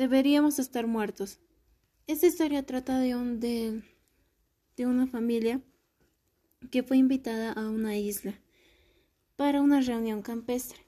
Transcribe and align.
deberíamos 0.00 0.58
estar 0.58 0.86
muertos. 0.86 1.40
Esta 2.06 2.26
historia 2.26 2.64
trata 2.64 2.98
de, 2.98 3.14
un, 3.14 3.38
de, 3.38 3.82
una 4.78 5.06
familia 5.06 5.60
que 6.70 6.82
fue 6.82 6.96
invitada 6.96 7.52
a 7.52 7.68
una 7.68 7.98
isla 7.98 8.40
para 9.36 9.60
una 9.60 9.82
reunión 9.82 10.22
campestre. 10.22 10.78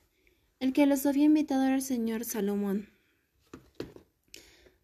El 0.60 0.72
que 0.72 0.86
los 0.86 1.04
había 1.04 1.24
invitado 1.24 1.62
era 1.64 1.74
el 1.74 1.82
señor 1.82 2.24
Salomón. 2.24 2.88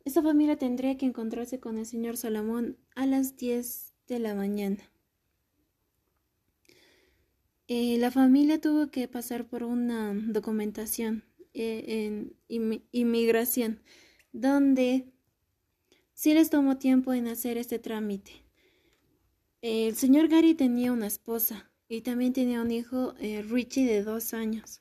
Esta 0.05 0.23
familia 0.23 0.59
tendría 0.59 0.99
que 0.99 1.07
encontrarse 1.07 1.59
con 1.59 1.79
el 1.79 1.87
señor 1.87 2.19
Salomón 2.19 2.77
a 2.95 3.07
las 3.07 3.39
10 3.39 3.95
de 4.09 4.19
la 4.19 4.35
mañana. 4.35 4.93
Eh, 7.67 7.97
la 7.97 8.11
familia 8.11 8.61
tuvo 8.61 8.91
que 8.91 9.09
pasar 9.09 9.49
por 9.49 9.63
una 9.63 10.13
documentación 10.13 11.25
eh, 11.55 12.35
en 12.47 12.85
inmigración, 12.93 13.81
donde 14.41 15.13
sí 16.15 16.33
les 16.33 16.49
tomó 16.49 16.79
tiempo 16.79 17.13
en 17.13 17.27
hacer 17.27 17.59
este 17.59 17.79
trámite. 17.79 18.45
El 19.63 19.97
señor 19.97 20.29
Gary 20.29 20.55
tenía 20.55 20.93
una 20.93 21.09
esposa 21.09 21.71
y 21.89 22.03
también 22.03 22.33
tenía 22.33 22.63
un 22.63 22.71
hijo, 22.71 23.15
eh, 23.19 23.43
Richie, 23.43 23.87
de 23.87 24.05
dos 24.05 24.35
años, 24.35 24.81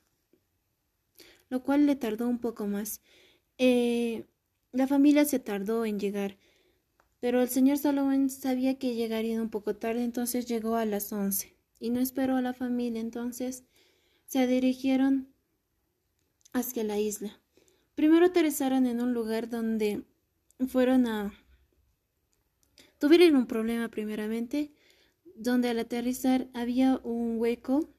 lo 1.48 1.62
cual 1.64 1.86
le 1.86 1.96
tardó 1.96 2.28
un 2.28 2.38
poco 2.38 2.66
más. 2.66 3.00
la 3.58 4.86
familia 4.86 5.24
se 5.24 5.40
tardó 5.40 5.84
en 5.84 5.98
llegar, 5.98 6.36
pero 7.18 7.42
el 7.42 7.48
señor 7.48 7.78
Salomón 7.78 8.30
sabía 8.30 8.78
que 8.78 8.94
llegaría 8.94 9.42
un 9.42 9.50
poco 9.50 9.74
tarde, 9.74 10.04
entonces 10.04 10.46
llegó 10.46 10.76
a 10.76 10.84
las 10.84 11.12
once 11.12 11.56
y 11.80 11.90
no 11.90 11.98
esperó 11.98 12.36
a 12.36 12.42
la 12.42 12.54
familia, 12.54 13.00
entonces 13.00 13.64
se 14.26 14.46
dirigieron 14.46 15.34
hacia 16.52 16.84
la 16.84 17.00
isla. 17.00 17.40
Primero 17.98 18.26
aterrizaron 18.26 18.86
en 18.86 19.00
un 19.00 19.12
lugar 19.12 19.48
donde 19.48 20.04
fueron 20.68 21.08
a... 21.08 21.34
Tuvieron 23.00 23.34
un 23.34 23.48
problema 23.48 23.88
primeramente, 23.88 24.72
donde 25.34 25.68
al 25.68 25.80
aterrizar 25.80 26.46
había 26.54 27.00
un 27.02 27.40
hueco 27.40 27.92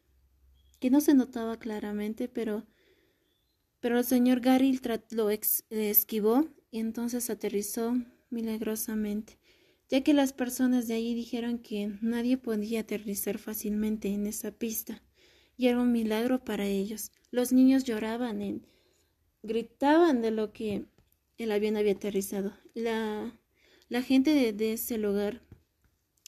que 0.79 0.89
no 0.89 1.01
se 1.01 1.15
notaba 1.15 1.59
claramente, 1.59 2.29
pero, 2.29 2.65
pero 3.81 3.97
el 3.97 4.05
señor 4.05 4.39
Gary 4.39 4.79
lo 5.11 5.29
esquivó 5.29 6.47
y 6.71 6.79
entonces 6.79 7.29
aterrizó 7.29 7.93
milagrosamente 8.29 9.37
ya 9.89 9.99
que 9.99 10.13
las 10.13 10.31
personas 10.31 10.87
de 10.87 10.93
allí 10.93 11.13
dijeron 11.13 11.59
que 11.59 11.91
nadie 11.99 12.37
podía 12.37 12.79
aterrizar 12.79 13.37
fácilmente 13.37 14.07
en 14.07 14.27
esa 14.27 14.51
pista, 14.51 15.03
y 15.57 15.67
era 15.67 15.81
un 15.81 15.91
milagro 15.91 16.41
para 16.45 16.67
ellos. 16.67 17.11
Los 17.31 17.51
niños 17.51 17.83
lloraban, 17.83 18.41
y 18.41 18.61
gritaban 19.43 20.21
de 20.21 20.31
lo 20.31 20.51
que 20.51 20.85
el 21.37 21.51
avión 21.51 21.77
había 21.77 21.93
aterrizado. 21.93 22.53
La, 22.73 23.33
la 23.87 24.01
gente 24.01 24.53
de, 24.53 24.73
ese 24.73 24.97
lugar 24.97 25.41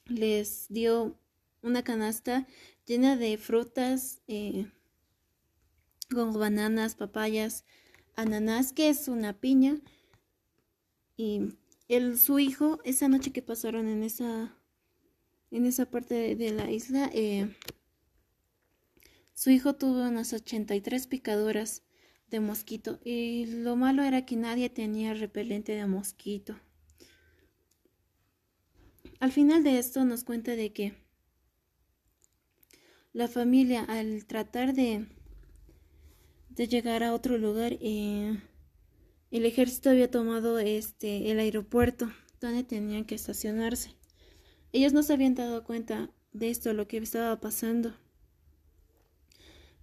les 0.06 0.68
dio 0.70 1.18
una 1.62 1.84
canasta 1.84 2.48
llena 2.86 3.18
de 3.18 3.38
frutas, 3.38 4.22
eh, 4.28 4.66
con 6.10 6.34
bananas, 6.34 6.96
papayas, 6.96 7.66
ananás, 8.16 8.74
que 8.74 8.90
es 8.90 9.08
una 9.08 9.40
piña, 9.40 9.80
y 11.16 11.54
el, 11.88 12.18
su 12.18 12.40
hijo, 12.40 12.80
esa 12.84 13.08
noche 13.08 13.32
que 13.32 13.42
pasaron 13.42 13.88
en 13.88 14.04
esa, 14.04 14.58
en 15.52 15.66
esa 15.66 15.90
parte 15.90 16.36
de, 16.36 16.52
la 16.52 16.72
isla, 16.72 17.10
eh, 17.14 17.56
su 19.34 19.50
hijo 19.52 19.76
tuvo 19.76 20.08
unas 20.08 20.34
83 20.34 21.08
picaduras 21.08 21.84
de 22.32 22.40
mosquito 22.40 23.00
y 23.04 23.46
lo 23.46 23.76
malo 23.76 24.04
era 24.04 24.26
que 24.26 24.36
nadie 24.36 24.70
tenía 24.70 25.14
repelente 25.14 25.74
de 25.74 25.86
mosquito. 25.86 26.56
Al 29.20 29.32
final 29.32 29.64
de 29.64 29.78
esto 29.78 30.04
nos 30.06 30.24
cuenta 30.24 30.56
de 30.56 30.74
que 30.74 30.94
la 33.14 33.28
familia 33.28 33.84
al 33.84 34.26
tratar 34.26 34.74
de, 34.74 35.06
de 36.50 36.68
llegar 36.68 37.04
a 37.04 37.14
otro 37.14 37.38
lugar 37.38 37.78
eh, 37.82 38.40
el 39.30 39.46
ejército 39.46 39.90
había 39.90 40.10
tomado 40.10 40.58
este 40.60 41.32
el 41.32 41.40
aeropuerto 41.40 42.12
donde 42.40 42.64
tenían 42.64 43.06
que 43.06 43.16
estacionarse. 43.16 43.96
Ellos 44.72 44.94
no 44.94 45.04
se 45.04 45.14
habían 45.14 45.36
dado 45.36 45.64
cuenta 45.64 46.10
de 46.32 46.50
esto, 46.50 46.74
lo 46.74 46.88
que 46.88 46.98
estaba 46.98 47.40
pasando. 47.42 47.94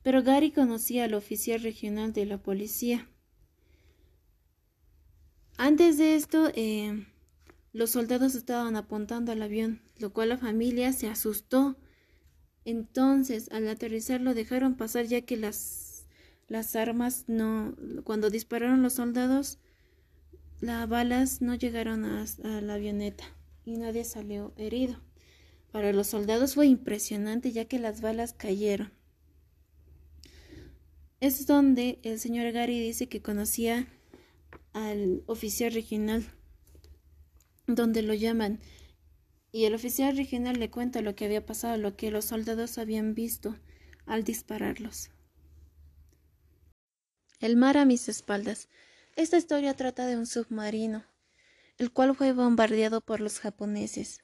Pero 0.09 0.23
Gary 0.23 0.53
conocía 0.53 1.05
al 1.05 1.13
oficial 1.13 1.63
regional 1.63 2.15
de 2.15 2.25
la 2.25 2.39
policía. 2.39 3.11
Antes 5.59 5.99
de 5.99 6.15
esto, 6.15 6.51
eh, 6.55 7.07
los 7.75 7.91
soldados 7.91 8.35
estaban 8.35 8.75
apuntando 8.77 9.33
al 9.33 9.43
avión, 9.43 9.83
lo 9.99 10.15
cual 10.15 10.31
la 10.31 10.39
familia 10.39 10.95
se 10.95 11.09
asustó. 11.09 11.77
Entonces, 12.65 13.51
al 13.53 13.69
aterrizar 13.69 14.23
lo 14.23 14.33
dejaron 14.33 14.77
pasar 14.77 15.05
ya 15.05 15.21
que 15.21 15.37
las 15.37 16.07
las 16.47 16.75
armas 16.75 17.25
no, 17.27 17.77
cuando 18.05 18.31
dispararon 18.31 18.83
los 18.83 18.95
soldados, 18.95 19.59
las 20.63 20.89
balas 20.89 21.43
no 21.43 21.55
llegaron 21.55 22.07
a, 22.07 22.25
la 22.63 22.73
avioneta 22.73 23.25
y 23.67 23.77
nadie 23.77 24.05
salió 24.05 24.55
herido. 24.57 25.03
Para 25.71 25.93
los 25.93 26.07
soldados 26.07 26.55
fue 26.55 26.67
impresionante 26.67 27.53
ya 27.53 27.67
que 27.67 27.79
las 27.79 28.01
balas 28.01 28.33
cayeron. 28.33 28.97
Es 31.21 31.47
donde 31.47 31.99
el 32.05 32.21
señor 32.21 32.53
Gary 32.53 32.79
dice 32.79 33.09
que 33.09 33.21
conocía 33.21 33.89
al 34.73 35.25
oficial 35.27 35.73
regional, 35.73 36.25
donde 37.67 38.03
lo 38.03 38.15
llaman, 38.15 38.61
y 39.51 39.65
el 39.65 39.75
oficial 39.75 40.17
regional 40.17 40.61
le 40.61 40.71
cuenta 40.71 41.03
lo 41.03 41.17
que 41.17 41.25
había 41.25 41.45
pasado, 41.45 41.77
lo 41.77 41.97
que 41.97 42.13
los 42.13 42.27
soldados 42.27 42.79
habían 42.79 43.15
visto 43.15 43.57
al 44.07 44.23
dispararlos. 44.23 45.11
El 47.41 47.57
mar 47.57 47.77
a 47.79 47.85
mis 47.85 48.09
espaldas. 48.09 48.69
Esta 49.17 49.39
historia 49.39 49.75
trata 49.75 50.07
de 50.07 50.17
un 50.17 50.27
submarino, 50.27 51.05
el 51.79 51.93
cual 51.93 52.15
fue 52.15 52.33
bombardeado 52.33 53.01
por 53.01 53.21
los 53.21 53.41
japoneses. 53.41 54.21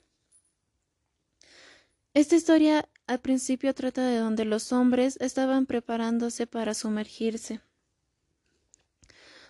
Esta 2.15 2.37
historia 2.37 2.89
al 3.09 3.21
principio 3.21 3.75
trata 3.75 4.07
de 4.07 4.19
donde 4.19 4.45
los 4.45 4.73
hombres 4.73 5.19
estaban 5.21 5.67
preparándose 5.67 6.47
para 6.47 6.73
sumergirse, 6.73 7.61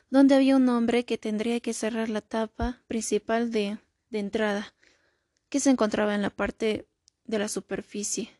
donde 0.09 0.35
había 0.35 0.57
un 0.57 0.67
hombre 0.71 1.05
que 1.05 1.19
tendría 1.19 1.61
que 1.61 1.75
cerrar 1.75 2.09
la 2.09 2.23
tapa 2.23 2.83
principal 2.89 3.51
de, 3.51 3.77
entrada, 4.11 4.75
que 5.51 5.61
se 5.61 5.69
encontraba 5.69 6.15
en 6.15 6.23
la 6.23 6.31
parte 6.31 6.89
de 7.27 7.39
la 7.39 7.49
superficie, 7.49 8.31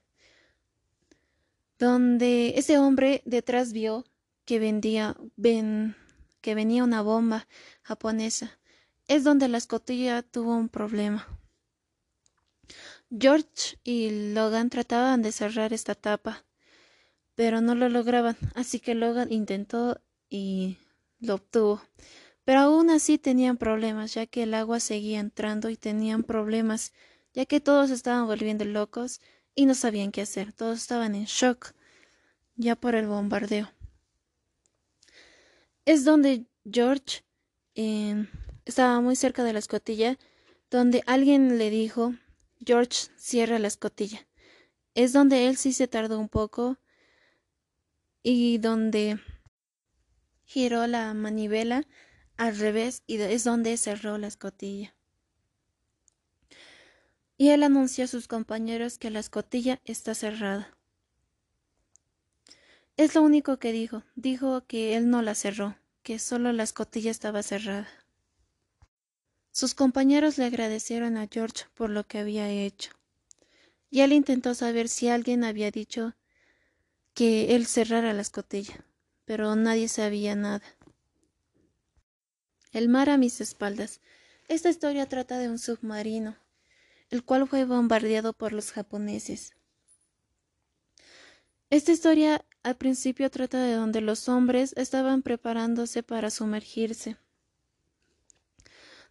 donde 1.79 2.55
ese 2.57 2.79
hombre 2.79 3.21
detrás 3.27 3.75
vio 3.75 4.07
que 4.47 4.59
vendía 4.59 5.19
ven, 5.37 5.97
que 6.41 6.55
venía 6.55 6.83
una 6.83 7.03
bomba 7.03 7.47
japonesa. 7.83 8.59
Es 9.07 9.23
donde 9.23 9.49
la 9.49 9.59
escotilla 9.59 10.23
tuvo 10.23 10.57
un 10.57 10.71
problema. 10.71 11.44
George 13.19 13.79
y 13.85 14.33
Logan 14.33 14.71
trataban 14.71 15.23
de 15.23 15.33
cerrar 15.33 15.73
esta 15.73 15.95
tapa, 15.95 16.45
pero 17.35 17.61
no 17.61 17.75
lo 17.75 17.89
lograban, 17.89 18.37
así 18.55 18.81
que 18.81 18.95
Logan 18.95 19.33
intentó 19.33 20.01
y 20.29 20.79
lo 21.21 21.35
obtuvo. 21.35 21.83
Pero 22.45 22.61
aún 22.61 22.91
así 22.91 23.19
tenían 23.19 23.57
problemas, 23.57 24.15
ya 24.15 24.27
que 24.27 24.43
el 24.43 24.55
agua 24.55 24.81
seguía 24.81 25.21
entrando 25.21 25.71
y 25.71 25.77
tenían 25.77 26.25
problemas, 26.25 26.93
ya 27.33 27.47
que 27.47 27.61
todos 27.61 27.91
estaban 27.91 28.27
volviendo 28.27 28.65
locos 28.65 29.21
y 29.55 29.67
no 29.67 29.75
sabían 29.75 30.13
qué 30.13 30.23
hacer, 30.23 30.53
todos 30.53 30.79
estaban 30.79 31.15
en 31.15 31.25
shock 31.25 31.73
ya 32.57 32.77
por 32.77 32.95
el 32.95 33.07
bombardeo 33.07 33.71
es 35.85 36.05
donde 36.05 36.47
George 36.71 37.25
em, 37.75 38.29
estaba 38.65 39.01
muy 39.01 39.17
cerca 39.17 39.45
de 39.45 39.53
la 39.53 39.59
escotilla, 39.59 40.19
donde 40.71 41.03
alguien 41.07 41.59
le 41.59 41.71
dijo 41.71 42.15
George 42.65 43.09
cierra 43.17 43.59
la 43.59 43.69
escotilla. 43.69 44.27
Es 44.95 45.13
donde 45.13 45.49
él 45.49 45.57
sí 45.57 45.73
se 45.73 45.89
tardó 45.89 46.19
un 46.19 46.29
poco 46.29 46.79
y 48.23 48.59
donde 48.59 49.19
giró 50.45 50.87
la 50.87 51.13
manivela 51.15 51.87
al 52.37 52.57
revés 52.59 53.03
y 53.07 53.21
es 53.21 53.45
donde 53.45 53.77
cerró 53.77 54.19
la 54.19 54.29
escotilla. 54.29 54.95
Y 57.37 57.49
él 57.51 57.63
anunció 57.65 58.05
a 58.05 58.09
sus 58.09 58.29
compañeros 58.29 58.99
que 58.99 59.11
la 59.11 59.19
escotilla 59.19 59.81
está 59.85 60.15
cerrada. 60.15 60.77
Es 62.97 63.17
lo 63.17 63.23
único 63.23 63.59
que 63.59 63.73
dijo. 63.73 64.05
Dijo 64.15 64.65
que 64.67 64.97
él 64.97 65.11
no 65.11 65.21
la 65.21 65.35
cerró, 65.35 65.77
que 66.05 66.21
solo 66.21 66.53
la 66.53 66.63
escotilla 66.63 67.11
estaba 67.11 67.43
cerrada. 67.43 67.89
Sus 69.55 69.73
compañeros 69.75 70.37
le 70.37 70.47
agradecieron 70.47 71.17
a 71.17 71.29
George 71.31 71.67
por 71.75 71.89
lo 71.89 72.05
que 72.09 72.19
había 72.19 72.51
hecho. 72.51 72.91
Y 73.89 74.01
él 74.01 74.13
intentó 74.13 74.53
saber 74.53 74.89
si 74.89 75.07
alguien 75.07 75.45
había 75.45 75.71
dicho 75.71 76.17
que 77.15 77.55
él 77.55 77.65
cerrara 77.67 78.13
la 78.13 78.23
escotilla, 78.23 78.85
pero 79.25 79.55
nadie 79.55 79.87
sabía 79.87 80.35
nada. 80.35 80.65
El 82.73 82.89
mar 82.89 83.09
a 83.09 83.17
mis 83.17 83.41
espaldas. 83.41 84.01
Esta 84.49 84.71
historia 84.71 85.09
trata 85.09 85.39
de 85.39 85.49
un 85.49 85.61
submarino, 85.61 86.37
el 87.11 87.25
cual 87.25 87.47
fue 87.47 87.65
bombardeado 87.65 88.33
por 88.33 88.53
los 88.53 88.73
japoneses. 88.73 89.55
Esta 91.71 91.93
historia 91.93 92.45
al 92.65 92.77
principio 92.77 93.31
trata 93.31 93.63
de 93.63 93.75
donde 93.75 94.01
los 94.01 94.29
hombres 94.29 94.75
estaban 94.77 95.23
preparándose 95.23 96.03
para 96.03 96.31
sumergirse, 96.31 97.19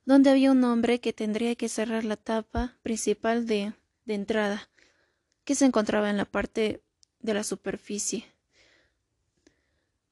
donde 0.05 0.29
había 0.29 0.51
un 0.51 0.63
hombre 0.63 0.99
que 0.99 1.13
tendría 1.13 1.55
que 1.55 1.69
cerrar 1.69 2.03
la 2.03 2.17
tapa 2.17 2.77
principal 2.83 3.45
de, 3.47 3.73
de 4.05 4.13
entrada, 4.13 4.69
que 5.43 5.55
se 5.55 5.65
encontraba 5.65 6.09
en 6.09 6.17
la 6.17 6.25
parte 6.25 6.83
de 7.19 7.33
la 7.33 7.43
superficie, 7.43 8.25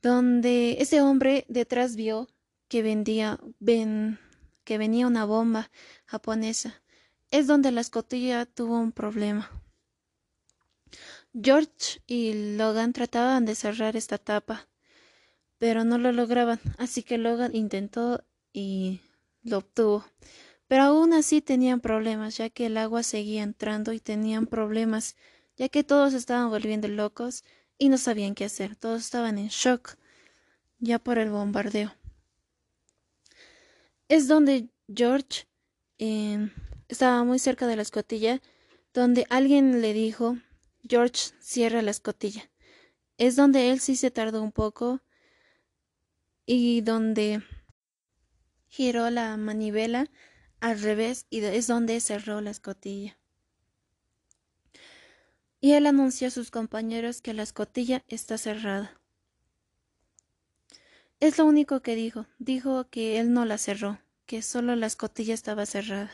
donde 0.01 0.77
ese 0.79 1.01
hombre 1.01 1.45
detrás 1.49 1.95
vio 1.95 2.27
que 2.67 2.81
vendía 2.81 3.39
ven, 3.59 4.17
que 4.63 4.77
venía 4.77 5.07
una 5.07 5.25
bomba 5.25 5.69
japonesa. 6.05 6.81
Es 7.29 7.47
donde 7.47 7.71
la 7.71 7.81
escotilla 7.81 8.45
tuvo 8.45 8.77
un 8.79 8.91
problema. 8.91 9.49
George 11.33 12.01
y 12.07 12.55
Logan 12.57 12.91
trataban 12.91 13.45
de 13.45 13.55
cerrar 13.55 13.95
esta 13.95 14.17
tapa, 14.17 14.67
pero 15.57 15.83
no 15.85 15.97
lo 15.97 16.11
lograban, 16.11 16.59
así 16.77 17.03
que 17.03 17.17
Logan 17.17 17.55
intentó 17.55 18.23
y 18.51 18.99
lo 19.43 19.59
obtuvo. 19.59 20.05
Pero 20.67 20.83
aún 20.83 21.13
así 21.13 21.41
tenían 21.41 21.81
problemas, 21.81 22.37
ya 22.37 22.49
que 22.49 22.67
el 22.67 22.77
agua 22.77 23.03
seguía 23.03 23.43
entrando 23.43 23.93
y 23.93 23.99
tenían 23.99 24.47
problemas, 24.47 25.15
ya 25.57 25.69
que 25.69 25.83
todos 25.83 26.13
estaban 26.13 26.49
volviendo 26.49 26.87
locos 26.87 27.43
y 27.77 27.89
no 27.89 27.97
sabían 27.97 28.35
qué 28.35 28.45
hacer. 28.45 28.75
Todos 28.75 29.01
estaban 29.01 29.37
en 29.37 29.47
shock 29.47 29.97
ya 30.79 30.99
por 30.99 31.17
el 31.17 31.29
bombardeo 31.29 31.91
es 34.11 34.27
donde 34.27 34.67
George 34.93 35.47
em, 35.97 36.51
estaba 36.89 37.23
muy 37.23 37.39
cerca 37.39 37.65
de 37.65 37.77
la 37.77 37.81
escotilla, 37.81 38.41
donde 38.93 39.25
alguien 39.29 39.81
le 39.81 39.93
dijo, 39.93 40.37
George, 40.85 41.31
cierra 41.39 41.81
la 41.81 41.91
escotilla. 41.91 42.51
Es 43.17 43.37
donde 43.37 43.71
él 43.71 43.79
sí 43.79 43.95
se 43.95 44.11
tardó 44.11 44.43
un 44.43 44.51
poco 44.51 44.99
y 46.45 46.81
donde 46.81 47.41
giró 48.71 49.09
la 49.09 49.35
manivela 49.35 50.09
al 50.61 50.81
revés 50.81 51.27
y 51.29 51.43
es 51.43 51.67
donde 51.67 51.99
cerró 51.99 52.39
la 52.39 52.51
escotilla. 52.51 53.17
Y 55.59 55.73
él 55.73 55.85
anunció 55.85 56.29
a 56.29 56.31
sus 56.31 56.51
compañeros 56.51 57.21
que 57.21 57.33
la 57.33 57.43
escotilla 57.43 58.03
está 58.07 58.37
cerrada. 58.37 58.99
Es 61.19 61.37
lo 61.37 61.45
único 61.45 61.81
que 61.81 61.95
dijo. 61.95 62.25
Dijo 62.39 62.89
que 62.89 63.19
él 63.19 63.33
no 63.33 63.45
la 63.45 63.57
cerró, 63.57 63.99
que 64.25 64.41
solo 64.41 64.75
la 64.75 64.87
escotilla 64.87 65.33
estaba 65.33 65.65
cerrada. 65.65 66.11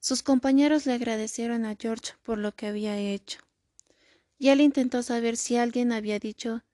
Sus 0.00 0.22
compañeros 0.22 0.86
le 0.86 0.94
agradecieron 0.94 1.66
a 1.66 1.76
George 1.78 2.14
por 2.22 2.38
lo 2.38 2.54
que 2.56 2.66
había 2.66 2.96
hecho. 2.96 3.40
Y 4.38 4.48
él 4.48 4.62
intentó 4.62 5.02
saber 5.02 5.36
si 5.36 5.56
alguien 5.56 5.92
había 5.92 6.18
dicho 6.18 6.64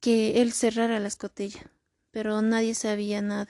que 0.00 0.40
él 0.40 0.52
cerrara 0.52 1.00
la 1.00 1.08
escotilla, 1.08 1.70
pero 2.14 2.40
nadie 2.40 2.74
sabía 2.74 3.20
nada. 3.20 3.48